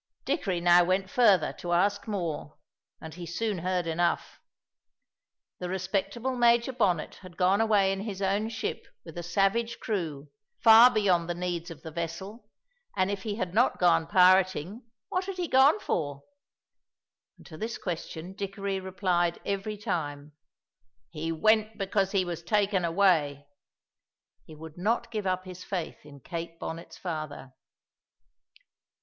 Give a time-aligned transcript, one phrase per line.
[0.25, 2.57] Dickory now went further to ask more,
[2.99, 4.39] and he soon heard enough.
[5.59, 10.31] The respectable Major Bonnet had gone away in his own ship with a savage crew,
[10.57, 12.49] far beyond the needs of the vessel,
[12.97, 16.23] and if he had not gone pirating, what had he gone for?
[17.37, 20.31] And to this question Dickory replied every time:
[21.11, 23.45] "He went because he was taken away."
[24.45, 27.53] He would not give up his faith in Kate Bonnet's father.